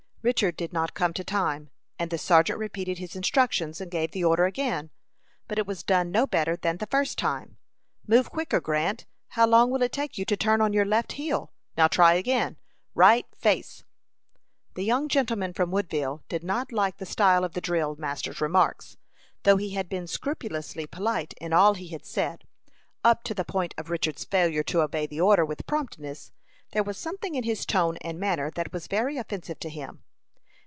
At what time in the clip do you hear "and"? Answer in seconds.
1.97-2.11, 3.81-3.89, 28.01-28.19